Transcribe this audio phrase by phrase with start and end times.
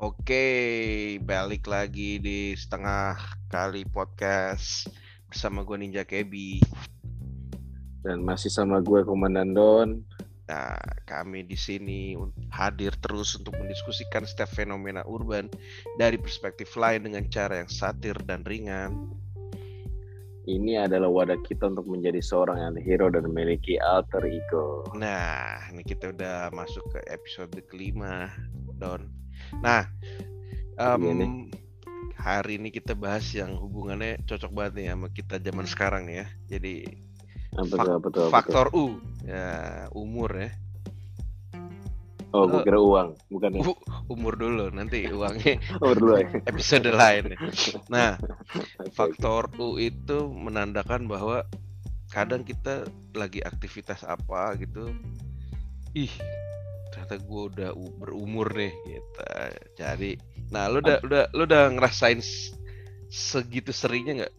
[0.00, 3.20] Oke, balik lagi di setengah
[3.52, 4.88] kali podcast
[5.28, 6.56] bersama gue Ninja Kebi.
[8.00, 10.00] Dan masih sama gue Komandan Don.
[10.48, 12.16] Nah, kami di sini
[12.48, 15.52] hadir terus untuk mendiskusikan setiap fenomena urban
[16.00, 19.04] dari perspektif lain dengan cara yang satir dan ringan.
[20.48, 24.80] Ini adalah wadah kita untuk menjadi seorang yang hero dan memiliki alter ego.
[24.96, 28.32] Nah, ini kita udah masuk ke episode kelima,
[28.80, 29.19] Don.
[29.58, 29.90] Nah,
[30.78, 31.50] um,
[32.14, 36.26] hari ini kita bahas yang hubungannya cocok banget nih sama kita zaman sekarang nih ya.
[36.46, 36.74] Jadi
[37.58, 40.50] Apa fak- apa faktor U, ya umur ya.
[42.30, 43.62] Oh, gue kira uang, bukan ya?
[44.06, 46.30] Umur dulu, nanti uangnya Oh, dulu ya.
[46.46, 47.34] episode lain.
[47.90, 48.14] Nah,
[48.78, 51.42] Oke, faktor U itu menandakan bahwa
[52.14, 52.86] kadang kita
[53.18, 54.94] lagi aktivitas apa gitu,
[55.94, 56.10] ih
[57.10, 59.20] ternyata gue udah berumur nih gitu.
[59.74, 60.10] Jadi,
[60.54, 62.22] nah lu udah udah lu udah ngerasain
[63.10, 64.34] segitu seringnya nggak?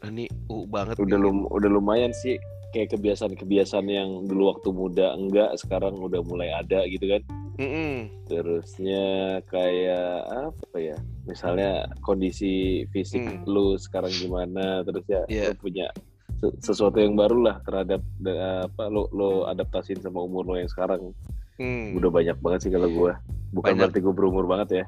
[0.00, 1.00] Ah, Ini U banget.
[1.00, 1.24] Udah nih.
[1.24, 2.36] lum udah lumayan sih
[2.76, 7.24] kayak kebiasaan-kebiasaan yang dulu waktu muda enggak, sekarang udah mulai ada gitu kan.
[7.56, 8.08] Mm-mm.
[8.24, 9.04] Terusnya
[9.48, 10.96] kayak apa ya?
[11.24, 13.44] Misalnya kondisi fisik Hmm.
[13.44, 15.52] lu sekarang gimana, terus ya Iya.
[15.52, 15.88] lu punya
[16.36, 20.68] se- sesuatu yang baru lah terhadap de- apa lo lo adaptasiin sama umur lo yang
[20.68, 21.12] sekarang.
[21.60, 21.92] Hmm.
[21.92, 23.12] Udah banyak banget sih kalau gue.
[23.52, 23.92] Bukan Banyak.
[23.92, 24.84] berarti gue berumur banget ya.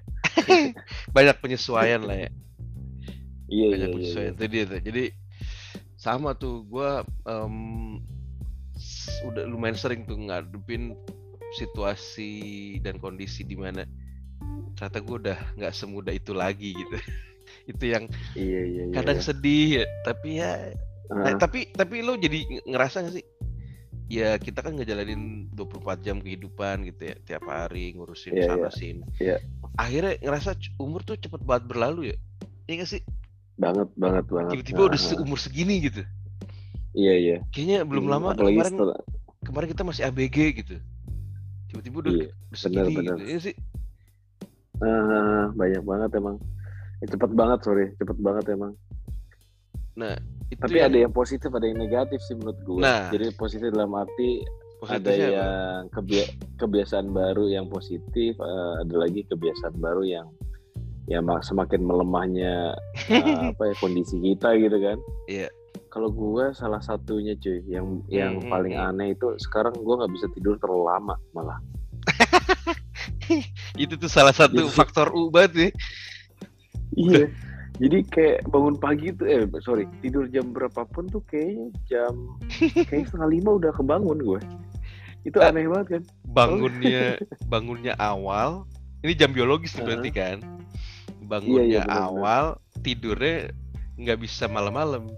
[1.17, 2.31] Banyak penyesuaian lah ya.
[3.53, 3.93] Iya banyak iya iya.
[3.93, 5.05] penyesuaian itu dia tuh jadi
[6.01, 6.91] sama tuh gue
[9.29, 10.97] udah lumayan sering tuh ngadepin
[11.61, 12.33] situasi
[12.81, 13.85] dan kondisi di mana
[14.73, 16.97] ternyata gue udah nggak semudah itu lagi gitu
[17.77, 18.95] itu yang Iya iya iya.
[18.97, 19.25] kadang iya.
[19.29, 20.53] sedih ya, tapi ya
[21.13, 23.25] Ah, nah, tapi tapi lo jadi ng- ngerasa gak sih
[24.13, 28.71] ya kita kan ngejalanin 24 jam kehidupan gitu ya tiap hari ngurusin Iya, sana iya.
[28.71, 29.37] sini Iya.
[29.75, 32.17] akhirnya ngerasa umur tuh cepet banget berlalu ya
[32.63, 33.03] Iya gak sih
[33.55, 34.51] banget banget banget.
[34.55, 36.05] tiba-tiba udah Ah, se- umur segini gitu
[36.93, 37.37] Iya iya.
[37.49, 38.99] kayaknya belum Hmm, lama Apalagi kemarin setelah
[39.43, 40.77] kemarin kita masih ABG gitu
[41.67, 43.17] tiba-tiba udah, Iya, udah segini benar.
[43.17, 43.55] gitu ya sih
[44.79, 46.37] ah, banyak banget emang.
[46.99, 48.75] Eh, cepet banget sorry, cepet banget emang.
[49.95, 50.15] Nah
[50.49, 52.79] itu Tapi yang ada yang positif, ada yang negatif sih menurut gue.
[52.79, 53.09] Nah.
[53.09, 54.45] Jadi positif dalam arti
[54.85, 55.17] ada apa?
[55.17, 60.29] yang kebia- kebiasaan baru yang positif, eh, ada lagi kebiasaan baru yang
[61.05, 62.77] ya mak- semakin melemahnya
[63.09, 63.21] eh,
[63.51, 64.99] apa ya kondisi kita gitu kan.
[65.25, 65.49] Iya.
[65.89, 70.13] Kalau gue salah satunya cuy, yang yang Hmm, paling hmm, aneh itu sekarang gue nggak
[70.13, 71.59] bisa tidur terlalu lama malah.
[73.79, 75.69] itu tuh salah satu faktor U banget ya
[76.93, 77.25] Iya.
[77.83, 82.15] Jadi kayak bangun pagi tuh, eh sorry tidur jam berapapun tuh kayaknya jam
[82.87, 84.41] kayak setengah lima udah kebangun gue.
[85.23, 85.51] Itu Ah.
[85.51, 86.03] aneh banget kan?
[86.25, 88.65] bangunnya bangunnya awal
[89.03, 90.39] ini jam biologis tuh berarti kan
[91.23, 92.45] bangunnya Iya, iya, awal
[92.81, 93.51] tidurnya
[93.95, 95.11] nggak bisa malam-malam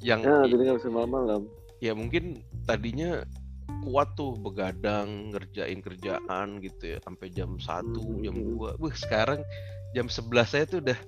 [0.00, 1.46] yang Nah, i- jadi nggak bisa malam-malam.
[1.78, 3.22] ya mungkin tadinya
[3.82, 8.46] kuat tuh begadang ngerjain kerjaan gitu ya sampai jam 1 jam Hmm.
[8.50, 9.40] 2 Wah, sekarang
[9.92, 10.98] jam 11 saya tuh udah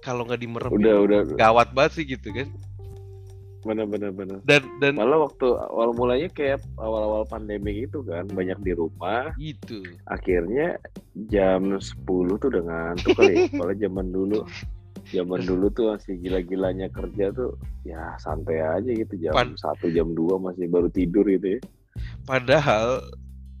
[0.00, 2.48] kalau nggak dimerem Udah udah gawat banget sih gitu kan
[3.60, 4.40] benar-benar benar.
[4.48, 9.36] dan dan Malah waktu awal mulanya kayak awal-awal pandemi gitu kan, banyak di rumah.
[9.36, 10.80] itu Akhirnya
[11.28, 13.44] jam 10 tuh udah ngantuk kali.
[13.52, 14.48] Kalau zaman dulu
[15.12, 17.52] zaman dulu tuh masih gila-gilanya kerja tuh
[17.84, 21.60] ya santai aja gitu jam Pan- satu jam 2 masih baru tidur gitu ya.
[22.24, 23.02] padahal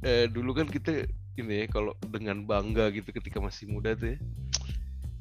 [0.00, 1.04] eh, dulu kan kita
[1.36, 4.18] ini ya kalau dengan bangga gitu ketika masih muda tuh ya,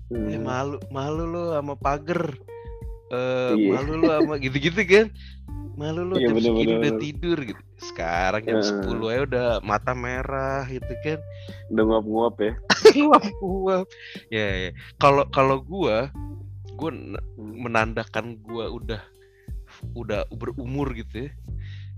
[0.09, 0.25] Hmm.
[0.27, 2.33] "Eh, malu malu lo sama pagar
[3.09, 3.69] eh Iya.
[3.71, 5.07] malu lo sama gitu-gitu kan
[5.75, 7.01] malu lo Iya, jam bener, segini bener, udah bener.
[7.01, 8.65] tidur gitu sekarang jam Eh.
[8.83, 11.19] 10 aja udah mata merah gitu kan
[11.69, 12.53] Udah nguap-nguap ya.
[12.99, 13.85] Nguap-nguap.
[14.27, 16.09] ya ya kalau kalau gua
[16.73, 19.01] gua n- menandakan gua udah
[19.93, 21.31] udah berumur gitu ya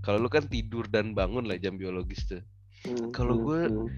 [0.00, 2.42] kalau lu kan tidur dan bangun lah jam biologis tuh
[2.82, 3.88] Hmm, Kalau hmm, gue hmm.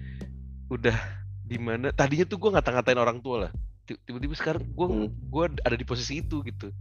[0.69, 0.97] udah
[1.41, 3.51] di mana tadinya tuh gue ngata-ngatain orang tua lah
[3.85, 5.09] tiba-tiba sekarang gue Hmm.
[5.29, 6.73] gua ada di posisi itu gitu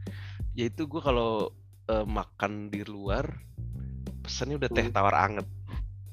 [0.52, 1.52] yaitu gue kalau
[1.84, 3.28] eh, makan di luar
[4.20, 4.96] pesannya udah teh Hmm.
[4.96, 5.44] tawar anget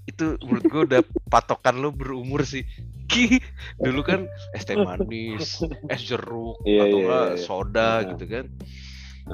[0.04, 1.02] itu menurut gue udah
[1.34, 2.68] patokan lo berumur sih
[3.08, 3.44] Ki,
[3.76, 5.60] dulu kan es teh manis
[5.94, 7.40] es jeruk Iya, atau iya, enggak iya.
[7.40, 7.98] soda Nah.
[8.12, 8.46] gitu kan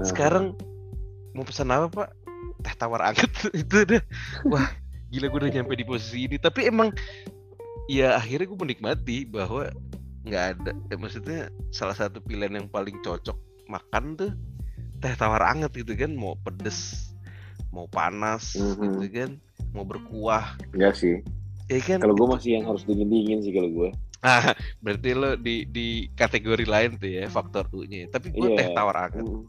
[0.03, 0.45] sekarang
[1.31, 2.10] mau pesan apa pak
[2.62, 3.30] teh tawar anget
[3.62, 4.01] itu udah
[4.45, 4.69] wah
[5.07, 6.89] gila gue udah nyampe di posisi ini tapi emang
[7.88, 9.71] ya akhirnya gue menikmati bahwa
[10.27, 11.39] nggak ada ya, maksudnya
[11.69, 13.35] salah satu pilihan yang paling cocok
[13.65, 14.31] makan tuh
[14.97, 17.12] teh tawar anget gitu kan mau pedes
[17.69, 18.81] mau panas Mhm.
[18.81, 19.29] gitu kan
[19.71, 21.19] mau berkuah Enggak sih.
[21.68, 23.89] ya kan Kalau gue masih yang harus dingin-dingin sih kalau gue.
[24.19, 28.07] Ah, berarti lo di di kategori lain tuh ya faktor U-nya.
[28.07, 28.57] Tapi gue Iya.
[28.57, 29.21] teh tawar anget.
[29.21, 29.45] Mm.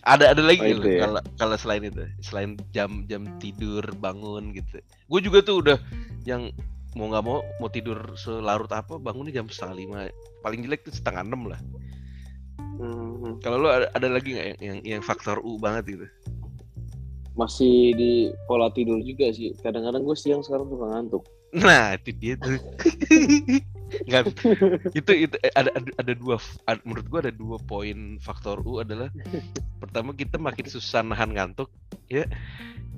[0.00, 1.00] Ada ada lagi Oh, ya.
[1.02, 4.80] kalau kalau selain itu, selain jam jam tidur bangun gitu.
[5.04, 5.76] Gue juga tuh udah
[6.22, 6.48] yang
[6.96, 9.98] mau nggak mau mau tidur selarut apa bangunnya jam setengah lima
[10.40, 11.60] paling jelek tuh setengah enam lah
[12.76, 13.40] Mm.
[13.40, 16.06] kalau lo ada, ada lagi nggak yang, yang yang faktor U banget gitu
[17.32, 18.12] Masih di
[18.48, 19.52] pola tidur juga sih.
[19.60, 21.24] Kadang-kadang gue siang sekarang suka ngantuk.
[21.56, 22.58] nah itu dia tuh
[24.08, 24.24] nggak
[24.92, 26.36] itu itu eh, ada ada, ada dua
[26.82, 29.08] menurut gua ada dua poin faktor U adalah
[29.82, 31.70] pertama kita makin susah nahan ngantuk
[32.10, 32.26] ya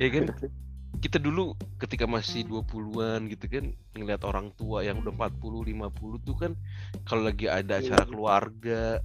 [0.00, 0.32] ya kan
[0.98, 6.36] kita dulu ketika masih 20-an gitu kan ngeliat orang tua yang udah 40 50 tuh
[6.36, 6.52] kan
[7.06, 8.98] kalau lagi ada acara keluarga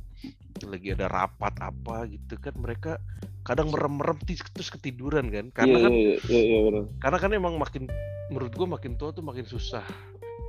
[0.64, 2.98] lagi ada rapat apa gitu kan mereka
[3.44, 5.52] kadang merem-merem terus ketiduran kan.
[5.52, 7.92] Karena Iya, kan iya, iya, iya, karena kan emang makin
[8.32, 9.84] menurut gua makin tua tuh makin susah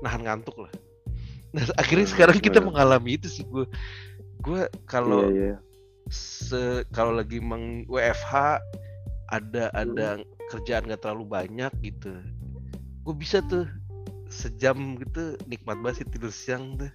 [0.00, 0.72] nahan ngantuk lah.
[1.54, 3.66] Nah akhirnya Hmm, sekarang kita mengalami itu sih gua
[4.42, 5.56] gua kalau Iya, iya.
[6.10, 8.58] se kalau lagi meng WFH
[9.30, 12.12] ada ada kerjaan gak terlalu banyak gitu
[13.04, 13.68] gue bisa tuh
[14.28, 16.90] sejam gitu nikmat banget sih tidur siang tuh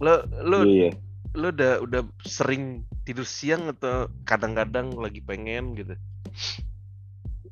[0.00, 0.90] lo lo Iya, iya.
[1.36, 5.94] lo udah udah sering tidur siang atau kadang-kadang lagi pengen gitu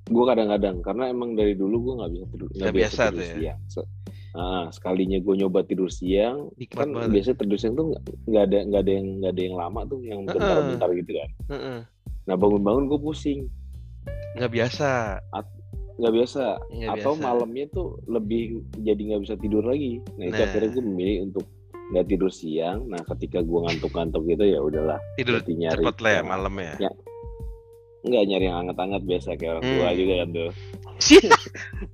[0.05, 3.25] Gue kadang-kadang karena emang dari dulu gue nggak bisa tidur, nggak biasa, biasa tidur tuh
[3.25, 3.32] ya?
[3.32, 3.58] siang.
[4.35, 8.58] Nah, sekalinya gue nyoba tidur siang, nikmat kan banget biasa tidur siang tuh nggak- ada
[8.69, 11.31] nggak ada yang nggak ada yang lama tuh, yang bentar-bentar gitu kan.
[11.56, 11.79] Heeh.
[12.29, 13.49] Nah bangun-bangun gue pusing,
[14.35, 15.21] nggak biasa
[15.95, 16.45] nggak biasa.
[16.69, 17.23] nggak Atau biasa.
[17.23, 18.43] malamnya tuh lebih
[18.77, 20.03] jadi nggak bisa tidur lagi.
[20.19, 20.45] Nah itu Nah.
[20.45, 21.47] akhirnya gue memilih untuk
[21.87, 22.91] nggak tidur siang.
[22.91, 26.91] Nah ketika gue ngantuk-ngantuk gitu ya udahlah, tidur nyari cepet lah ya malam ya Ya.
[28.05, 29.97] nggak nyari yang hangat-hangat biasa kayak orang tua Hmm.
[29.97, 30.50] juga kan tuh.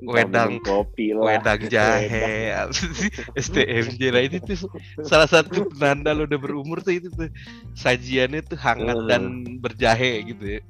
[0.10, 1.24] Wedang- kopi lah.
[1.28, 2.56] wedang jahe?
[3.36, 4.64] STMJ lah itu tuh
[5.02, 7.28] salah satu penanda lo udah berumur tuh itu tuh
[7.74, 9.08] sajiannya tuh hangat Heeh.
[9.08, 9.22] dan
[9.56, 10.60] berjahe gitu ya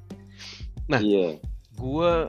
[0.91, 0.99] Nah.
[0.99, 1.39] Iya.
[1.79, 2.27] gua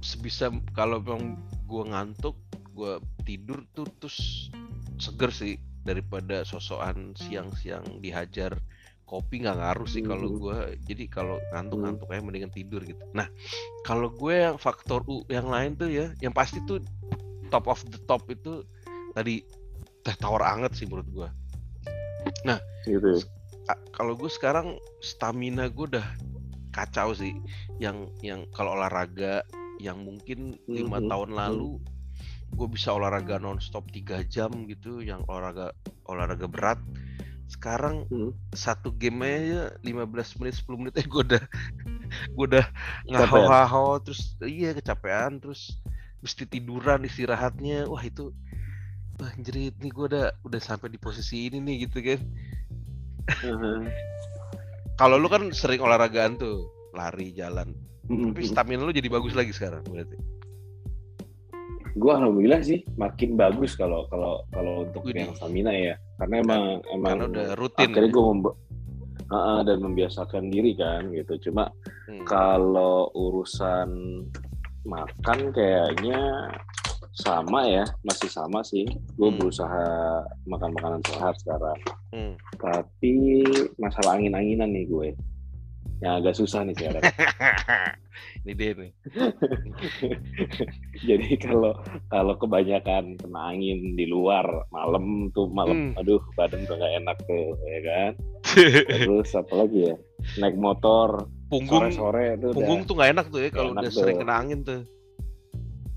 [0.00, 1.36] sebisa kalau memang
[1.68, 2.32] gua ngantuk
[2.72, 2.96] gua
[3.28, 4.48] tidur tuh terus
[4.96, 5.54] seger sih
[5.84, 8.56] daripada sosokan siang-siang dihajar
[9.04, 10.36] kopi nggak ngaruh sih kalau Mhm.
[10.40, 10.56] gua
[10.88, 13.28] jadi kalau ngantuk-ngantuk aja mendingan tidur gitu nah
[13.84, 16.80] kalau gue yang faktor U yang lain tuh ya yang pasti tuh
[17.52, 18.62] top of the top itu
[19.12, 19.44] tadi
[20.06, 21.28] teh tawar anget sih menurut gua
[22.88, 23.20] Gitu.
[23.68, 23.74] ya.
[23.92, 26.06] Kalau gue sekarang stamina gue udah
[26.80, 27.36] kacau sih
[27.76, 29.44] yang yang kalau olahraga
[29.76, 31.08] yang mungkin lima Mhm.
[31.12, 31.76] tahun lalu
[32.56, 35.72] gue bisa olahraga nonstop tiga jam gitu yang olahraga
[36.08, 36.80] olahraga berat
[37.52, 38.32] sekarang Hmm.
[38.56, 41.42] satu game aja 15 menit 10 menit aja gue udah
[42.36, 42.66] gue udah
[43.06, 45.78] ngaho-ngaho terus iya kecapean terus
[46.20, 48.34] mesti tiduran istirahatnya wah itu
[49.20, 52.20] wah jerit nih gue udah udah sampai di posisi ini nih gitu kan
[53.30, 53.80] Heeh.
[55.00, 57.72] Kalau lu kan sering olahragaan tuh, lari, jalan.
[58.04, 58.36] Mm-mm.
[58.36, 60.12] Tapi stamina lu jadi bagus lagi sekarang berarti.
[61.96, 65.96] Gue alhamdulillah sih makin bagus kalau kalau kalau untuk yang stamina ya.
[66.20, 66.62] Karena emang
[66.92, 67.88] emang Karena udah rutin.
[67.88, 68.12] akhirnya ya.
[68.12, 68.58] gue memba-
[69.32, 71.48] ah, dan membiasakan diri kan gitu.
[71.48, 71.72] Cuma
[72.04, 72.26] Hmm.
[72.28, 73.88] kalau urusan
[74.84, 76.20] makan kayaknya
[77.20, 78.84] sama ya, masih sama sih.
[79.14, 79.38] Gue Hmm.
[79.38, 79.84] berusaha
[80.44, 81.78] makan makanan sehat sekarang.
[82.10, 82.34] Hmm.
[82.56, 83.44] Tapi
[83.76, 85.08] masalah angin-anginan nih gue.
[86.00, 87.02] Yang agak susah nih sekarang.
[88.40, 88.92] Ini dia nih.
[91.08, 91.76] Jadi kalau
[92.08, 96.00] kalau kebanyakan kena angin di luar malam tuh malam, Hmm.
[96.00, 98.12] aduh badan udah gak enak tuh, ya kan.
[99.04, 99.96] Terus apa lagi ya?
[100.40, 103.92] Naik motor punggung sore-sore tuh punggung udah tuh nggak enak tuh ya kalau udah enak
[103.92, 104.22] sering tuh.
[104.22, 104.80] kena angin tuh.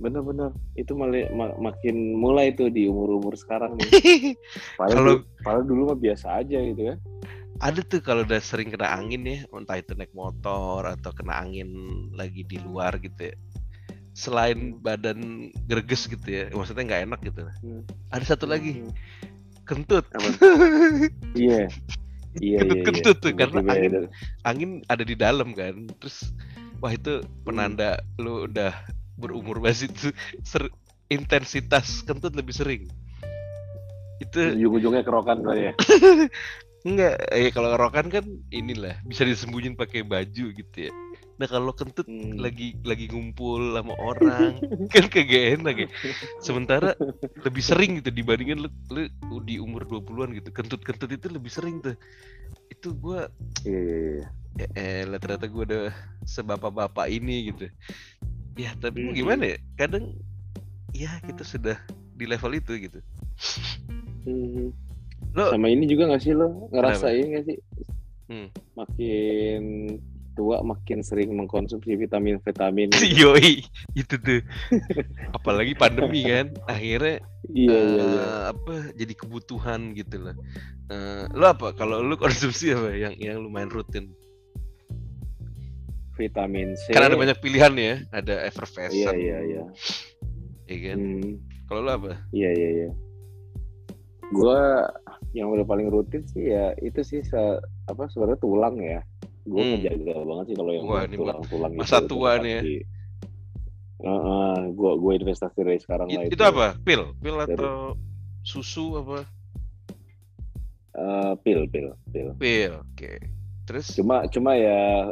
[0.03, 3.88] Bener-bener itu malah ma- makin mulai tuh di umur-umur sekarang nih.
[4.79, 6.95] Padahal, Kalau- dulu mah biasa aja gitu ya.
[7.63, 11.72] Ada tuh kalau udah sering kena angin ya, entah itu naik motor atau kena angin
[12.12, 13.36] lagi di luar gitu ya.
[14.12, 17.48] Selain badan greges gitu ya, maksudnya nggak enak gitu.
[17.63, 17.81] Hmm.
[18.12, 18.83] Ada satu lagi,
[19.63, 20.03] kentut.
[20.12, 20.27] Apa?
[21.39, 21.65] Iya.
[22.41, 23.39] Iya, iya, Kentut-kentut tuh, iya.
[23.45, 23.93] karena angin
[24.41, 26.33] angin ada di dalam kan terus
[26.81, 28.74] wah itu penanda lu udah
[29.15, 30.10] berumur banget itu
[30.41, 30.74] ser-
[31.08, 32.84] intensitas kentut lebih sering
[34.17, 35.74] itu ujung-ujungnya kerokan kali ya.
[36.88, 40.91] enggak ya kalau rokan kan inilah bisa disembunyiin pakai baju gitu ya
[41.34, 42.38] nah kalau kentut Hmm.
[42.38, 44.60] lagi lagi ngumpul sama orang
[44.93, 45.89] kan kagak enak ya
[46.39, 46.93] sementara
[47.41, 49.03] lebih sering gitu dibandingin lu, lu
[49.41, 51.96] di umur 20-an gitu kentut-kentut itu lebih sering tuh
[52.70, 53.32] itu gua
[53.63, 54.25] Iya, iya, iya.
[54.53, 54.67] ya
[55.08, 55.84] elah ternyata gue udah
[56.22, 57.65] sebapak-bapak ini gitu
[58.55, 59.13] ya tapi Mhm.
[59.15, 60.13] gimana ya kadang
[60.93, 61.77] ya kita sudah
[62.13, 63.00] di level itu gitu
[64.24, 64.72] Hmm.
[65.36, 67.57] Lo Sama ini juga gak sih lo ngerasain gak sih?
[68.31, 68.48] Hmm.
[68.79, 69.62] Makin
[70.33, 72.89] tua makin sering mengkonsumsi vitamin-vitamin.
[73.19, 73.62] yoi
[73.93, 74.41] itu tuh.
[75.36, 77.19] Apalagi pandemi kan, akhirnya
[77.51, 78.24] iya iya iya.
[78.24, 80.36] eh, apa jadi kebutuhan gitu loh.
[80.88, 81.75] Eh, lo apa?
[81.75, 84.15] Kalau lu konsumsi apa yang yang lumayan rutin?
[86.13, 86.93] Vitamin C.
[86.93, 89.63] Karena ada banyak pilihan ya, ada effervescent, Iya iya iya.
[90.65, 90.98] ya kan?
[90.98, 91.32] Hmm,
[91.65, 92.13] Kalau lu apa?
[92.29, 92.89] iya iya iya.
[94.29, 94.88] Gua
[95.34, 99.01] yang udah paling rutin sih ya itu sih se- apa sebenarnya tulang ya.
[99.43, 99.72] Gue Hmm.
[99.75, 102.62] ngejaga banget sih kalau yang Wah, buat ini tulang-tulang masa gitu, tua nih ya.
[104.03, 106.75] Heeh, gua gua investasi dari sekarang lah It- itu apa?
[106.79, 107.96] Pil, pil Dari- atau
[108.41, 109.20] susu apa?
[110.93, 112.29] Eh, pil pil pil.
[112.38, 113.12] Pil, oke.
[113.65, 113.86] Terus?
[113.96, 115.10] Cuma cuma ya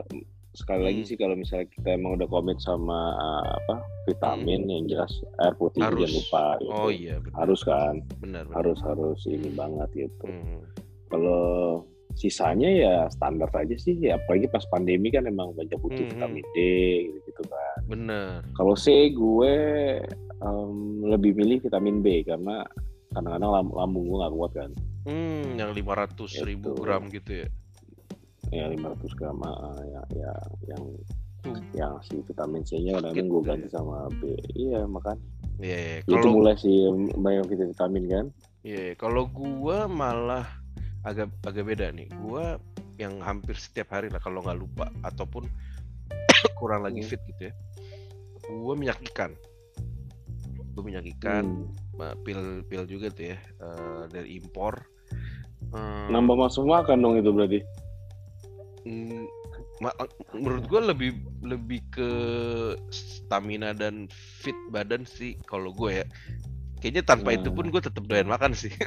[0.53, 1.07] sekali lagi Hmm.
[1.07, 5.79] sih kalau misalnya kita emang udah komit sama uh, apa vitamin yang jelas air putih
[5.79, 5.89] Hmm.
[5.89, 5.99] Harus.
[6.01, 6.71] jangan lupa gitu.
[6.73, 7.35] Oh iya, benar.
[7.37, 8.43] harus kan benar.
[8.43, 8.55] benar.
[8.57, 10.59] harus harus ini banget gitu Hmm.
[11.07, 11.43] kalau
[12.11, 16.11] sisanya ya standar aja sih ya apalagi pas pandemi kan emang banyak butuh Hmm.
[16.11, 16.57] vitamin D
[17.07, 18.43] gitu, gitu kan Benar.
[18.51, 19.53] kalau C gue
[20.37, 22.67] em, lebih milih vitamin B karena
[23.09, 26.77] kadang-kadang lam- lambung gue nggak kuat kan Hmm, yang 500 ribu Gitu.
[26.77, 27.47] gram gitu ya.
[28.51, 30.31] Ya 500 gram ah, ya, ya
[30.67, 30.83] yang
[31.41, 31.57] Tuh.
[31.73, 34.21] yang si vitamin C-nya kadang-kadang Sakit gue ganti sama B
[34.53, 35.17] iya makan
[35.61, 38.25] Iya, itu kalau mulai sih banyak vitamin kan
[38.61, 40.45] iya, kalau gua malah
[41.01, 42.09] agak agak beda nih.
[42.21, 42.57] Gua
[42.97, 45.45] yang hampir setiap hari lah kalau nggak lupa ataupun
[46.61, 47.09] kurang lagi Hmm.
[47.13, 47.53] fit gitu ya.
[48.49, 49.33] Gua minyak ikan.
[50.73, 52.01] Gua minyak ikan, Hmm.
[52.05, 54.81] eh, pil-pil juga tuh ya eh, dari impor.
[55.73, 57.59] Eh, nambah masuk makan dong itu berarti
[58.81, 59.29] Mm,
[60.33, 61.11] menurut gue lebih
[61.41, 62.09] lebih ke
[62.89, 64.09] stamina dan
[64.41, 66.05] fit badan sih kalau gue ya.
[66.81, 68.73] Kayaknya tanpa itu pun gue tetap doyan makan sih.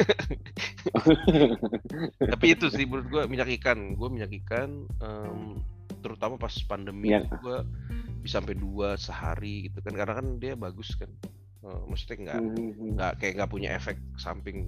[2.33, 3.95] Tapi itu sih menurut gue minyak ikan.
[3.95, 5.63] Gue minyak ikan em,
[6.03, 7.59] terutama pas pandemi itu gue
[8.27, 9.95] bisa sampai dua sehari gitu kan.
[9.95, 11.11] Karena kan dia bagus kan.
[11.65, 12.93] Eh, maksudnya nggak Hmm.
[12.99, 14.67] nggak kayak nggak punya efek samping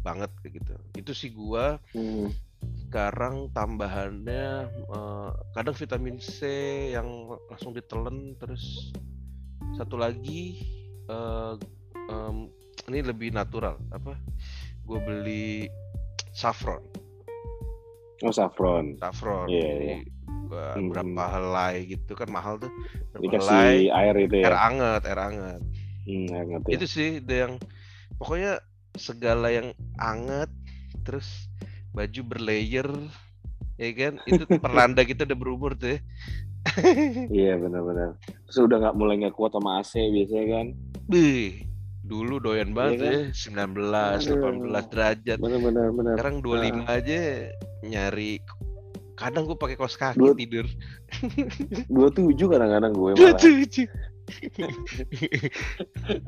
[0.00, 0.74] banget kayak gitu.
[0.96, 2.32] Itu sih gue Hmm.
[2.92, 6.44] Sekarang tambahannya eh, kadang vitamin C
[6.92, 7.08] yang
[7.48, 8.92] langsung ditelen terus
[9.80, 10.60] satu lagi
[11.08, 11.54] eh,
[12.12, 12.52] em,
[12.92, 14.12] ini lebih natural apa?
[14.84, 15.72] Gue beli
[16.36, 16.84] saffron.
[18.20, 19.00] Oh saffron.
[19.00, 19.48] Saffron.
[19.48, 19.96] Iya, iya.
[20.52, 20.92] gua Hmm.
[20.92, 22.68] berapa helai gitu kan mahal tuh.
[23.16, 23.88] Berapa dikasih helai?
[23.88, 25.60] air itu air ya anget air anget.
[26.04, 27.56] Hmm, air ngerti itu sih itu yang
[28.20, 28.60] pokoknya
[29.00, 30.52] segala yang anget
[31.08, 31.48] terus
[31.92, 32.88] baju berlayer
[33.76, 34.12] ya kan?
[34.24, 35.98] Itu perlanda kita udah berumur tuh ya.
[37.28, 38.16] iya benar-benar.
[38.46, 40.66] Terus udah nggak mulai nggak kuat sama AC biasanya kan?
[41.06, 41.66] Bih,
[42.02, 44.70] dulu doyan banget Iya ya 19 Aduh.
[44.70, 45.38] 18 derajat.
[45.38, 46.14] Benar-benar benar.
[46.16, 47.20] Sekarang 25 aja
[47.82, 48.32] nyari
[49.12, 50.66] kadang gue pakai kaos kaki Dua- tidur.
[51.94, 53.38] dua tujuh kadang-kadang gue malah.
[53.38, 53.86] 27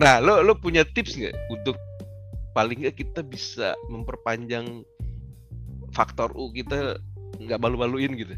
[0.03, 1.79] nah lo lo punya tips nggak untuk
[2.53, 4.83] paling nggak kita bisa memperpanjang
[5.95, 6.99] faktor U kita
[7.39, 8.35] nggak malu-maluin gitu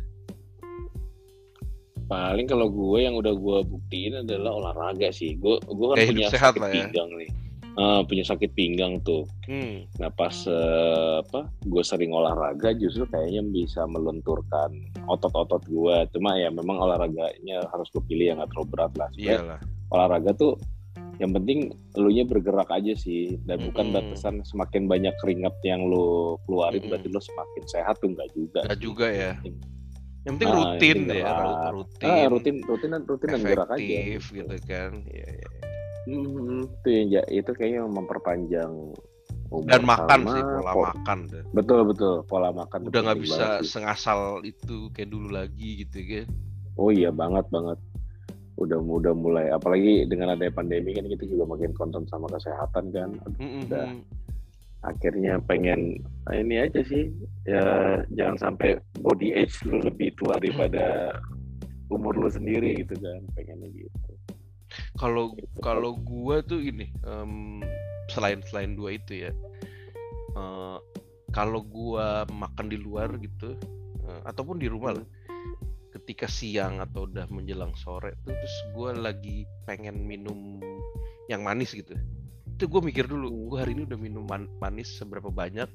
[2.07, 6.29] paling kalau gue yang udah gue buktiin adalah olahraga sih gue gue kan Kayak punya
[6.31, 6.75] sehat sakit ya.
[6.87, 7.31] pinggang nih
[7.77, 10.01] Ah, punya sakit pinggang tuh hmm.
[10.01, 14.73] Nah pas eh, apa gue sering olahraga justru kayaknya bisa melenturkan
[15.05, 15.97] otot-otot gue.
[16.17, 19.09] Cuma ya memang olahraganya harus gue pilih yang nggak terlalu berat lah.
[19.21, 19.61] Iyalah
[19.93, 20.57] olahraga tuh
[21.17, 23.97] yang penting lu nya bergerak aja sih dan bukan Mm-mm.
[24.13, 26.93] batasan semakin banyak keringat yang lu keluarin Mm-mm.
[26.93, 28.61] berarti lu semakin sehat tuh enggak juga.
[28.69, 29.33] Nggak juga ya
[30.27, 31.31] yang penting Ah, rutin yang ya
[31.71, 33.79] rutin Ah, rutin rutin dan rutin dan gerak aja.
[33.79, 35.49] efektif gitu kan Iya, iya.
[36.07, 38.73] Hmm, itu yang itu kayaknya memperpanjang
[39.55, 41.19] umur dan makan sama sih pola po- makan.
[41.55, 46.27] Betul betul pola makan udah nggak bisa sengasal itu kayak dulu lagi gitu kan
[46.77, 47.79] Oh iya banget banget.
[48.57, 53.11] Udah udah mulai apalagi dengan adanya pandemi kan kita juga makin konten sama kesehatan kan.
[53.37, 53.69] Mm-mm.
[53.69, 53.93] Udah.
[54.87, 57.11] Akhirnya pengen nah ini aja sih
[57.47, 61.15] ya jangan sampai body age lu lebih tua daripada
[61.87, 64.11] umur lu sendiri gitu kan pengennya gitu.
[64.99, 65.63] kalau Gitu.
[65.63, 67.63] kalau gua tuh ini em,
[68.11, 69.33] selain selain dua itu ya
[70.35, 70.79] eh,
[71.31, 73.55] kalau gua makan di luar gitu
[74.03, 75.07] eh, ataupun di rumah lah
[76.07, 80.63] ketika siang atau udah menjelang sore tuh terus gua lagi pengen minum
[81.27, 81.99] yang manis gitu
[82.57, 85.67] itu gue mikir dulu gue hari ini udah minum man- manis seberapa banyak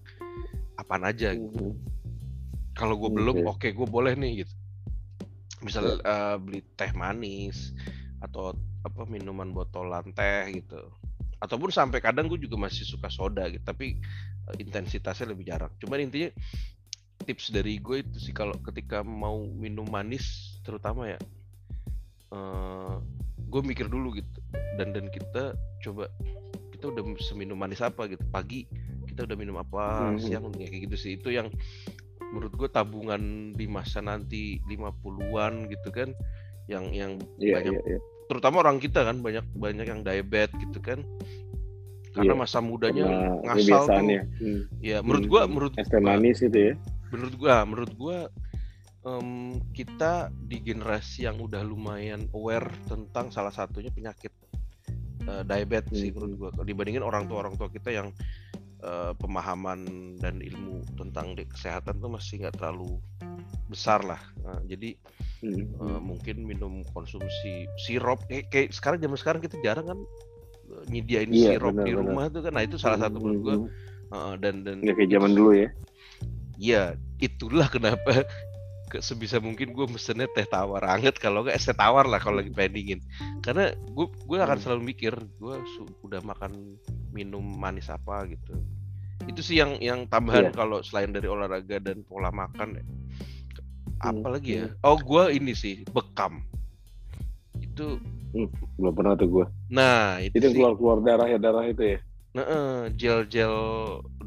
[0.80, 1.52] apaan aja gitu.
[1.52, 1.76] Mhm.
[2.74, 3.18] kalau gue Oke.
[3.20, 4.54] belum oke gue boleh nih gitu
[5.62, 7.76] misal eh, beli teh manis
[8.24, 8.56] atau
[8.88, 10.90] apa minuman botolan teh gitu
[11.42, 13.98] ataupun sampai kadang gue juga masih suka soda gitu tapi
[14.50, 16.30] uh, intensitasnya lebih jarang cuman intinya
[17.24, 21.20] tips dari gue itu sih kalau ketika mau minum manis terutama ya
[22.34, 22.98] uh,
[23.52, 24.40] gue mikir dulu gitu
[24.80, 26.08] dan dan kita coba
[26.72, 28.66] kita udah seminum manis apa gitu pagi
[29.06, 30.20] kita udah minum apa hmm.
[30.24, 31.52] siang kayak gitu sih itu yang
[32.32, 36.16] menurut gue tabungan di masa nanti 50-an gitu kan
[36.72, 38.02] yang yang yeah, banyak yeah, yeah.
[38.32, 41.04] terutama orang kita kan banyak banyak yang diabetes gitu kan
[42.16, 42.40] karena yeah.
[42.40, 44.04] masa mudanya Karena ngasal tuh
[44.40, 44.62] hmm.
[44.80, 45.32] ya menurut hmm.
[45.32, 46.74] gua menurut es manis itu ya
[47.12, 48.18] menurut gua menurut gua
[49.06, 54.32] um, kita di generasi yang udah lumayan aware tentang salah satunya penyakit
[55.28, 56.02] uh, diabetes hmm.
[56.02, 58.10] sih menurut gua dibandingin orang tua orang tua kita yang
[58.86, 59.86] uh, pemahaman
[60.18, 62.98] dan ilmu tentang kesehatan tuh masih nggak terlalu
[63.72, 64.20] besar lah.
[64.44, 65.00] Nah, jadi
[65.40, 65.80] hmm.
[65.80, 70.00] uh, mungkin minum konsumsi sirup kayak, kayak sekarang zaman sekarang kita jarang kan
[70.92, 72.52] nyediain iya, sirup bener, di rumah tuh kan.
[72.56, 73.56] Nah itu salah satu menurut gua
[74.12, 75.70] uh, dan dan nggak kayak zaman dulu ya.
[76.62, 78.30] Iya, itulah kenapa
[78.92, 82.44] ke sebisa mungkin gue mesennya teh tawar anget kalau nggak es teh tawar lah kalau
[82.44, 83.00] lagi pengen dingin
[83.40, 84.64] karena gue gue akan hmm.
[84.68, 85.56] selalu mikir gue
[86.04, 86.76] udah makan
[87.16, 88.60] minum manis apa gitu
[89.32, 90.56] itu sih yang yang tambahan yeah.
[90.56, 92.84] kalau selain dari olahraga dan pola makan
[94.04, 94.34] apa hmm.
[94.36, 94.84] lagi ya hmm.
[94.84, 96.44] oh gue ini sih bekam
[97.64, 97.96] itu
[98.36, 102.00] hmm, belum pernah tuh gue nah itu, itu keluar keluar darah ya darah itu ya
[102.36, 103.56] nah uh, gel gel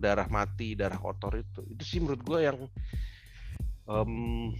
[0.04, 1.64] darah mati darah kotor itu.
[1.72, 2.58] Itu sih menurut gue yang
[3.88, 4.52] um,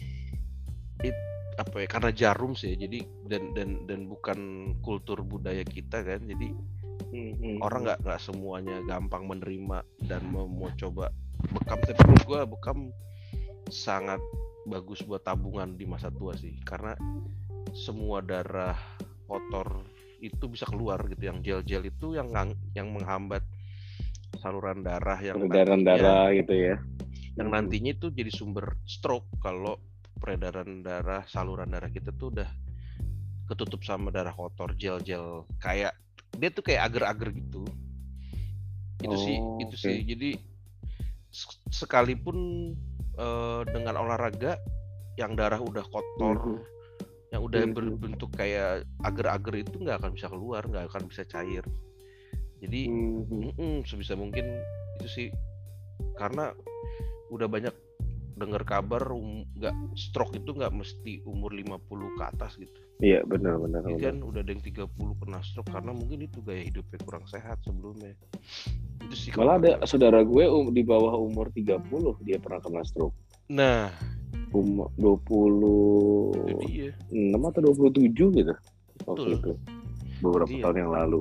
[1.05, 1.17] it,
[1.61, 4.39] apa ya karena jarum sih jadi dan dan dan bukan
[4.83, 6.51] kultur budaya kita kan jadi
[7.13, 11.13] hmm, orang nggak nggak semuanya gampang menerima dan mau, mau coba.
[11.45, 12.79] Bekam tapi menurut gue bekam
[13.69, 14.21] sangat
[14.65, 16.97] bagus buat tabungan di masa tua sih karena
[17.77, 18.77] semua darah
[19.29, 19.85] kotor
[20.25, 22.33] itu bisa keluar gitu yang gel-gel itu yang
[22.73, 23.45] yang menghambat
[24.44, 26.76] saluran darah yang saluran darah gitu ya
[27.40, 29.80] yang nantinya itu jadi sumber stroke kalau
[30.20, 32.50] peredaran darah saluran darah kita tuh udah
[33.48, 35.96] ketutup sama darah kotor gel-gel kayak
[36.37, 37.64] dia tuh kayak agar-agar gitu
[39.00, 39.80] itu oh, sih itu okay.
[39.80, 40.30] sih jadi
[41.72, 42.72] sekalipun
[43.16, 44.61] uh, dengan olahraga
[45.16, 46.59] yang darah udah kotor mm -hmm.
[47.33, 47.74] yang udah -hmm.
[47.74, 51.64] berbentuk kayak agar-agar itu nggak akan bisa keluar nggak akan bisa cair
[52.64, 53.29] jadi mm -hmm.
[53.29, 54.48] mm -mm, sebisa mungkin
[55.00, 55.29] itu sih
[56.16, 56.57] karena
[57.29, 57.74] udah banyak
[58.35, 59.03] dengar kabar
[59.55, 62.74] nggak um, stroke itu nggak mesti umur 50 ke atas gitu.
[62.98, 63.87] Iya benar benar.
[63.87, 64.90] Ini kan udah ada yang 30
[65.22, 68.18] kena stroke karena mungkin itu gaya hidupnya kurang sehat sebelumnya.
[69.07, 69.87] Itu sih Malah ada kan.
[69.87, 71.87] saudara gue um, di bawah umur 30
[72.27, 73.14] dia pernah kena stroke.
[73.55, 73.94] Nah,
[74.50, 76.90] umur 20 iya.
[77.14, 78.55] 6 atau 27 gitu.
[79.07, 79.53] Waktu itu.
[80.18, 80.62] Beberapa iya.
[80.66, 81.20] tahun yang lalu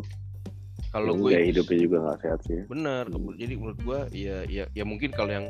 [0.93, 3.34] kalau gue hidupnya juga nggak sehat sih benar hmm.
[3.36, 5.47] jadi menurut gue ya ya ya mungkin kalau yang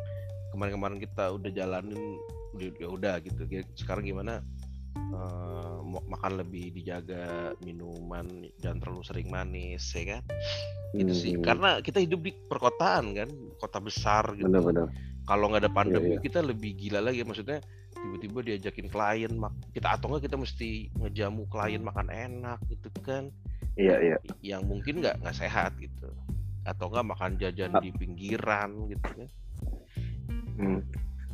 [0.56, 2.18] kemarin-kemarin kita udah jalanin
[2.80, 3.44] ya udah gitu
[3.76, 4.40] sekarang gimana
[5.12, 10.24] uh, makan lebih dijaga minuman jangan terlalu sering manis ya kan
[10.96, 11.02] hmm.
[11.04, 11.44] itu sih hmm.
[11.44, 13.30] karena kita hidup di perkotaan kan
[13.60, 14.88] kota besar gitu benar-benar
[15.24, 16.24] kalau nggak ada pandemi yeah, yeah.
[16.24, 17.60] kita lebih gila lagi maksudnya
[17.94, 19.34] tiba-tiba diajakin klien
[19.72, 23.32] kita atau nggak kita mesti ngejamu klien makan enak gitu kan
[23.80, 26.10] iya iya yang mungkin nggak nggak sehat gitu
[26.64, 29.30] atau nggak makan jajan di pinggiran gitu kan
[30.58, 30.80] Hmm.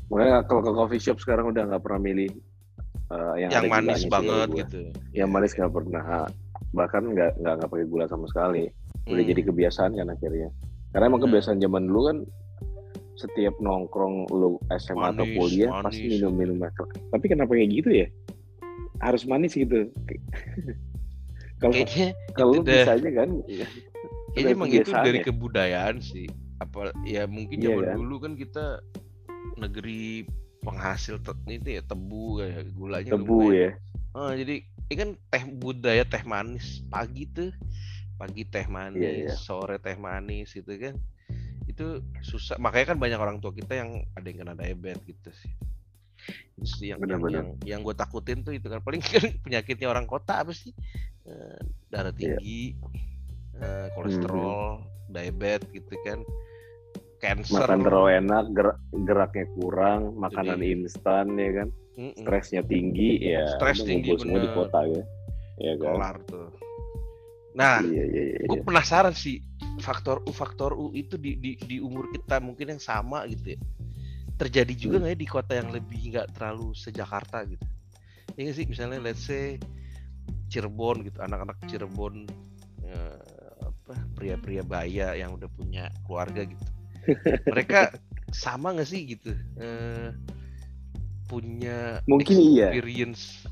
[0.09, 2.31] Makanya kalau ke coffee shop sekarang udah nggak pernah milih
[3.13, 4.79] uh, yang, yang manis banget gitu.
[5.13, 6.05] Yang manis nggak pernah,
[6.73, 8.71] bahkan nggak nggak nggak pakai gula sama sekali.
[9.05, 9.31] Udah hmm.
[9.35, 10.49] jadi kebiasaan kan akhirnya.
[10.95, 11.29] Karena emang hmm.
[11.29, 12.17] kebiasaan zaman dulu kan
[13.19, 15.85] setiap nongkrong lu SMA manis, atau kuliah manis.
[15.91, 16.57] pasti minum-minum
[17.11, 18.07] Tapi kenapa kayak gitu ya?
[19.03, 19.91] Harus manis gitu.
[21.59, 21.75] Kalau
[22.33, 23.29] kalau bisa aja kan.
[24.33, 26.27] Kayaknya emang itu dari kebudayaan sih.
[26.59, 27.97] Apa ya mungkin iya zaman yeah, kan?
[27.99, 28.65] dulu kan kita
[29.59, 30.27] negeri
[30.63, 33.55] penghasil itu ya tebu kayak gulanya tebu lumayan.
[33.55, 33.69] ya
[34.15, 34.55] oh, jadi
[34.89, 37.51] ini kan teh budaya teh manis pagi tuh
[38.19, 39.37] pagi teh manis yeah, yeah.
[39.39, 40.95] sore teh manis gitu kan
[41.69, 45.51] itu susah makanya kan banyak orang tua kita yang ada yang kena diabetes gitu sih
[46.63, 47.37] sih yang bener, yang, bener.
[47.37, 50.73] yang yang gue takutin tuh itu kan paling kan penyakitnya orang kota apa sih
[51.27, 52.35] uh, darah iya.
[52.35, 52.75] tinggi
[53.57, 53.63] yeah.
[53.63, 55.11] uh, kolesterol hmm.
[55.13, 56.19] diabetes gitu kan
[57.19, 61.67] cancer makan terlalu enak gerak, geraknya kurang makanan Jadi, instan ya kan
[61.99, 62.23] mm -mm.
[62.23, 65.03] stresnya tinggi ya stres tinggi semua di kota ya
[65.59, 66.49] ya kan Kelar tuh
[67.59, 68.63] nah iya, iya, iya, gue iya.
[68.63, 69.43] penasaran sih
[69.83, 73.59] faktor u faktor u itu di, di di umur kita mungkin yang sama gitu ya
[74.39, 75.01] terjadi juga hmm.
[75.03, 75.21] nggak hmm.
[75.21, 77.65] ya di kota yang lebih nggak terlalu sejakarta gitu
[78.39, 79.59] ya sih misalnya let's say
[80.49, 82.25] Cirebon gitu anak-anak Cirebon
[82.81, 83.19] ya,
[83.61, 86.65] apa pria-pria baya yang udah punya keluarga gitu
[87.51, 87.93] mereka
[88.31, 90.15] sama nggak sih gitu uh,
[91.27, 93.45] punya mungkin iya experience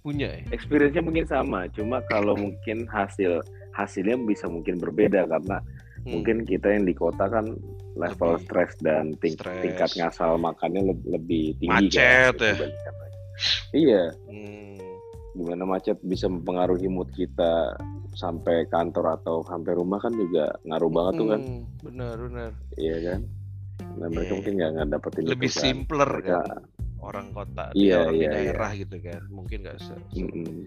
[0.00, 0.40] punya ya?
[0.54, 3.44] experience-nya mungkin sama cuma kalau mungkin hasil
[3.76, 5.60] hasilnya bisa mungkin berbeda karena
[6.04, 6.10] hmm.
[6.10, 7.56] mungkin kita yang di kota kan
[7.98, 9.60] level stres dan ting stress.
[9.60, 12.92] tingkat ngasal makannya lebih, lebih tinggi macet kan, ya
[13.74, 14.78] iya hmm.
[15.36, 17.74] gimana macet bisa mempengaruhi mood kita
[18.14, 21.40] sampai kantor atau sampai rumah kan juga ngaruh banget hmm, tuh kan
[21.86, 23.20] benar benar iya kan
[23.96, 24.36] nah mereka yeah.
[24.36, 25.60] mungkin nggak dapetin lebih kan.
[25.62, 26.62] simpler mereka, kan
[27.00, 28.80] orang kota iya, orang iya, di daerah iya.
[28.84, 30.58] gitu kan mungkin nggak se, mm -hmm.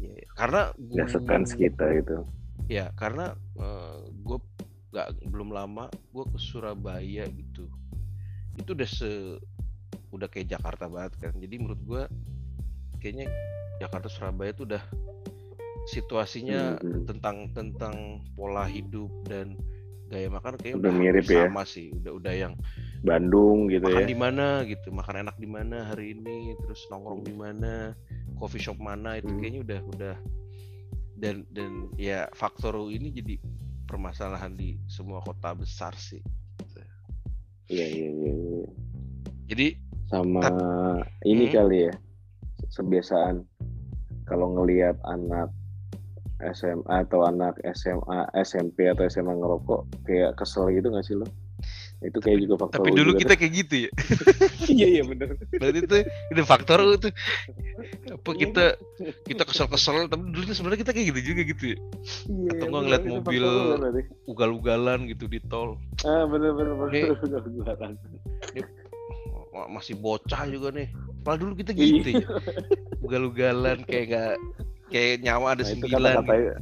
[0.00, 2.18] ya, karena nggak sekans kita itu
[2.70, 4.38] ya karena uh, eh, gue
[4.90, 7.66] nggak belum lama gue ke Surabaya gitu.
[8.58, 9.38] Itu udah se
[10.10, 11.32] udah kayak Jakarta banget kan.
[11.38, 12.02] Jadi menurut gue
[12.98, 13.30] kayaknya
[13.78, 14.82] Jakarta Surabaya itu udah
[15.88, 17.02] situasinya mm -hmm.
[17.08, 17.96] tentang tentang
[18.36, 19.56] pola hidup dan
[20.10, 21.44] gaya makan kayak udah, udah mirip sama ya?
[21.46, 21.88] sama sih.
[21.94, 22.54] Udah udah yang
[23.00, 24.08] Bandung gitu makan ya?
[24.10, 27.96] di mana gitu makan enak di mana hari ini terus nongkrong di mana
[28.36, 29.40] coffee shop mana itu hmm.
[29.40, 30.16] kayaknya udah udah
[31.20, 33.40] dan dan ya faktor ini jadi
[33.90, 36.22] permasalahan di semua kota besar sih
[37.66, 38.68] iya iya iya, iya.
[39.50, 39.66] jadi
[40.06, 40.46] sama
[41.26, 41.54] ini hmm.
[41.54, 41.94] kali ya
[42.70, 43.42] kebiasaan
[44.30, 45.50] kalau ngelihat anak
[46.40, 51.28] SMA atau anak SMA, SMP atau SMA ngerokok kayak kesel gitu gak sih lo?
[52.00, 52.80] Itu kayak juga faktor.
[52.80, 53.90] Tapi dulu kita kayak gitu ya.
[54.80, 55.36] iya iya benar.
[55.36, 55.96] Berarti itu
[56.32, 57.08] itu faktor itu
[58.08, 58.64] apa kita
[59.28, 61.78] kita kesel-kesel tapi dulu sebenarnya kita kayak gitu juga gitu ya.
[62.28, 63.44] Iya, atau nggak ngeliat mobil
[64.24, 65.76] ugal-ugalan gitu di tol.
[66.08, 67.92] Ah benar benar benar ugal-ugalan.
[69.68, 70.88] Masih bocah juga nih.
[71.20, 72.26] Padahal dulu kita gitu ya.
[73.04, 74.34] Ugal-ugalan kayak gak
[74.88, 76.52] kayak nyawa ada nah, sembilan kata-kata gitu.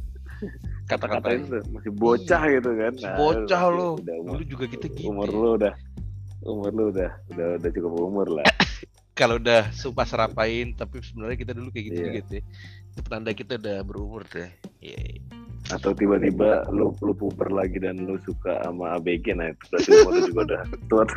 [0.88, 2.54] Kata-kata itu masih bocah iya.
[2.56, 5.74] gitu kan nah, bocah lo dulu juga kita gitu umur lo udah
[6.48, 8.46] umur lo udah udah udah cukup umur lah
[9.18, 12.16] kalau udah sumpah serapain tapi sebenarnya kita dulu kayak gitu yeah.
[12.24, 12.42] gitu ya
[12.88, 14.48] itu petanda kita udah berumur deh
[14.80, 14.96] yeah.
[14.96, 15.76] Iya.
[15.76, 20.12] atau tiba-tiba lu lu puber lagi dan lu suka sama ABG nah itu berarti umur
[20.16, 21.04] lu juga udah tua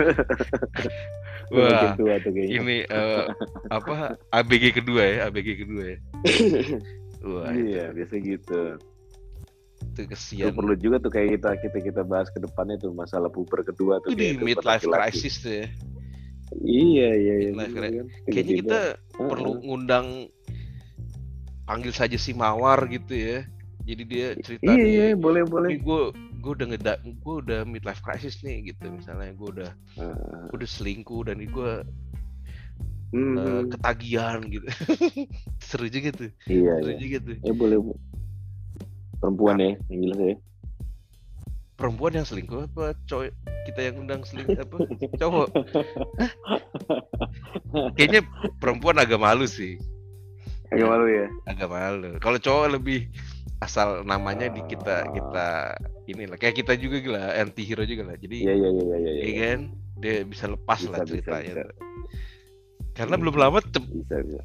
[1.51, 2.63] Wah, tua tuh kayaknya.
[2.63, 3.27] ini uh,
[3.71, 5.97] apa ABG kedua ya ABG kedua ya
[7.21, 8.81] Wah, iya, biasa gitu.
[10.01, 10.49] Itu kesian.
[10.49, 14.01] Itu perlu juga tuh kayak kita kita kita bahas ke depannya tuh masalah puber kedua
[14.01, 14.17] tuh.
[14.17, 15.67] Di midlife crisis tuh ya.
[16.61, 17.49] Iya, iya, iya.
[17.53, 17.97] Midlife crisis.
[18.01, 18.07] Kan.
[18.27, 19.29] Kayaknya kita uh-huh.
[19.29, 20.07] perlu ngundang
[21.69, 23.39] panggil saja si Mawar gitu ya.
[23.81, 25.77] Jadi dia cerita Iya, iya, boleh, boleh.
[25.81, 30.49] Gue gue udah ngeda gue udah midlife crisis nih gitu misalnya gue udah uh.
[30.49, 31.71] gue udah selingkuh dan gue
[33.13, 33.35] hmm.
[33.37, 34.65] uh, ketagihan gitu
[35.69, 36.99] seru juga tuh iya seru iya.
[36.99, 37.77] juga tuh ya boleh
[39.21, 40.35] perempuan ya yang jelas ya.
[41.77, 43.33] Perempuan yang selingkuh apa cowok
[43.69, 44.75] kita yang undang selingkuh apa
[45.17, 45.49] cowok?
[47.97, 48.21] Kayaknya
[48.57, 49.77] perempuan agak malu sih.
[50.73, 51.27] Agak malu ya?
[51.45, 52.09] Agak malu.
[52.21, 53.09] Kalau cowok lebih
[53.61, 55.47] asal namanya di kita kita
[56.09, 56.37] inilah.
[56.37, 58.17] Kayak kita juga gila anti hero juga lah.
[58.17, 59.59] Jadi iya iya iya iya ya, ya, kan?
[60.01, 61.53] Dia bisa lepas bisa, lah ceritanya.
[61.53, 61.89] bisa, bisa.
[62.93, 64.41] Karena belum lama bisa, bisa.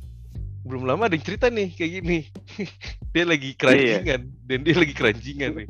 [0.66, 2.18] Belum lama ada yang cerita nih kayak gini.
[3.14, 4.44] dia lagi keranjingan iya.
[4.50, 5.68] dan dia lagi keranjingan nih.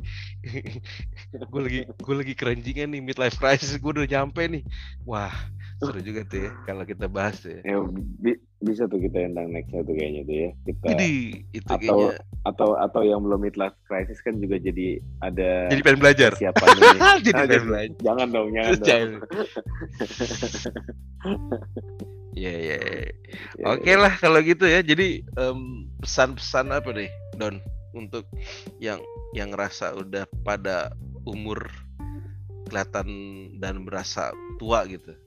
[1.53, 4.65] gue lagi gue lagi keranjingan nih midlife crisis gue udah nyampe nih.
[5.05, 5.31] Wah,
[5.77, 7.61] seru juga tuh ya kalau kita bahas ya.
[7.61, 7.77] ya
[8.17, 10.49] bi bisa tuh kita undang nextnya tuh kayaknya tuh ya.
[10.65, 11.13] Kita jadi,
[11.53, 12.09] itu atau kayaknya...
[12.49, 16.31] atau atau yang belum midlife crisis kan juga jadi ada Jadi pengen belajar.
[16.33, 16.81] Siapa nih?
[17.29, 18.01] jadi pengen belajar.
[18.01, 19.11] Jangan dong, jangan dong.
[22.37, 23.09] Iya, iya iya.
[23.65, 24.85] Oke lah kalau gitu ya.
[24.85, 27.09] Jadi um, pesan-pesan apa nih
[27.41, 27.57] Don
[27.97, 28.29] untuk
[28.77, 29.01] yang
[29.33, 30.93] yang ngerasa udah pada
[31.25, 31.65] umur
[32.69, 33.09] kelihatan
[33.57, 34.29] dan berasa
[34.61, 35.17] tua gitu.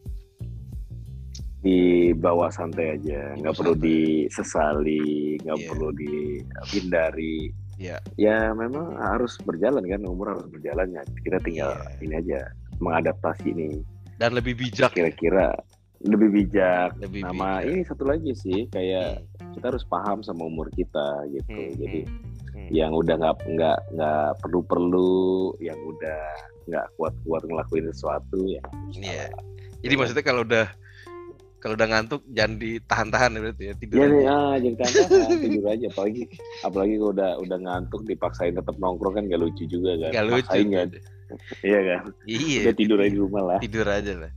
[1.60, 5.68] Di bawah santai aja, nggak perlu disesali, nggak yeah.
[5.68, 7.52] perlu dihindari.
[7.76, 7.96] Ya.
[8.16, 11.02] Ya memang harus berjalan kan, umur harus berjalan ya.
[11.20, 12.04] Kita tinggal yeah.
[12.04, 12.40] ini aja
[12.80, 13.84] mengadaptasi ini.
[14.16, 14.96] Dan lebih bijak.
[14.96, 15.12] Ya.
[16.00, 16.96] Lebih bijak.
[17.00, 17.68] Lebih Nama bijak.
[17.68, 19.52] ini satu lagi sih kayak hmm.
[19.56, 21.52] kita harus paham sama umur kita gitu.
[21.52, 21.76] Hmm.
[21.76, 22.00] Jadi
[22.56, 22.68] hmm.
[22.72, 26.22] yang udah nggak nggak nggak perlu perlu, yang udah
[26.70, 28.64] nggak kuat kuat ngelakuin sesuatu ya.
[28.96, 29.28] Iya.
[29.28, 29.30] Yeah.
[29.80, 30.66] Jadi maksudnya kalau udah
[31.60, 34.32] kalau udah ngantuk jangan ditahan-tahan berarti ya tidur ya, aja.
[34.32, 36.22] Ah, jangan tahan tidur aja apalagi
[36.64, 40.60] apalagi kalau udah udah ngantuk dipaksain tetap nongkrong kan gak lucu juga kan gak lucu
[40.72, 40.88] kan
[41.62, 44.32] iya kan iya udah tidur aja di rumah lah tidur aja lah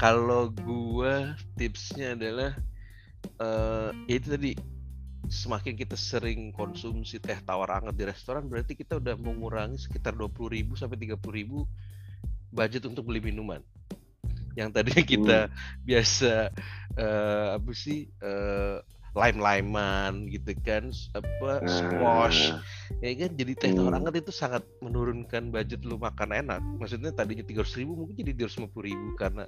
[0.00, 2.52] kalau gua tipsnya adalah
[3.42, 4.52] uh, itu tadi
[5.28, 10.80] semakin kita sering konsumsi teh tawar hangat di restoran berarti kita udah mengurangi sekitar 20.000
[10.80, 11.20] sampai 30.000
[12.48, 13.60] budget untuk beli minuman.
[14.56, 15.54] Yang tadinya kita hmm.
[15.84, 16.32] biasa
[16.98, 18.80] uh, apa sih uh,
[19.16, 22.52] lime-limean gitu kan apa squash.
[22.52, 22.60] Uh,
[23.00, 23.98] ya kan jadi teh tawar hmm.
[24.02, 26.60] hangat itu sangat menurunkan budget lu makan enak.
[26.76, 29.44] Maksudnya tadinya tiga ribu mungkin jadi dua ratus ribu karena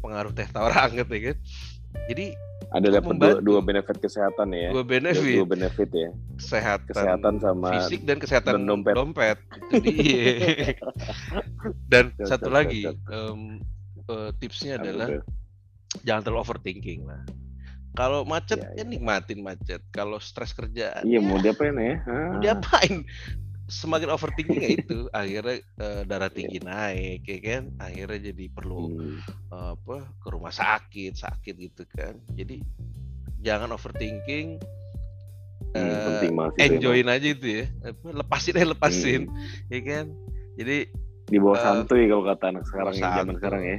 [0.00, 1.36] pengaruh teh tawar hangat ya kan.
[2.08, 2.26] Jadi
[2.72, 4.72] ada dapat dua, dua benefit kesehatan ya.
[4.72, 5.36] Dua benefit.
[5.44, 6.08] Dua benefit ya.
[6.40, 9.38] Kesehatan kesehatan sama fisik dan kesehatan dan dompet, dompet.
[9.68, 9.96] Jadi,
[11.92, 13.60] dan cocok, satu lagi um,
[14.08, 15.20] uh, tipsnya adalah
[16.08, 17.20] jangan terlalu overthinking lah
[17.92, 21.96] kalau macet ya, ya, ya nikmatin macet kalau stres kerjaan iya ya, mau diapain ya?
[22.08, 23.04] mau diapain?
[23.68, 26.36] Semakin overthinking ya itu akhirnya uh, darah iya.
[26.36, 27.62] tinggi naik ya kan?
[27.80, 29.18] Akhirnya jadi perlu hmm.
[29.52, 32.16] uh, apa ke rumah sakit sakit gitu kan.
[32.32, 32.64] Jadi
[33.44, 34.60] jangan overthinking
[35.76, 37.64] uh, hmm, enjoyin aja itu ya.
[38.04, 39.72] Lepasin aja lepasin hmm.
[39.72, 40.06] ya kan?
[40.56, 40.76] Jadi
[41.32, 43.78] di bawah uh, santuy kalau kata anak sekarang ya zaman sekarang ya.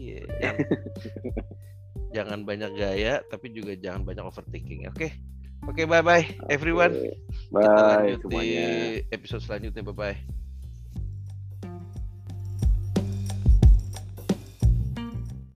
[0.00, 0.64] Iya jangan,
[2.10, 5.12] jangan banyak gaya tapi juga jangan banyak overthinking oke okay?
[5.68, 6.96] Oke, okay, bye bye everyone.
[7.52, 8.48] Bye Kita lanjut semuanya.
[8.48, 8.64] di
[9.12, 9.84] episode selanjutnya.
[9.84, 10.39] Bye bye.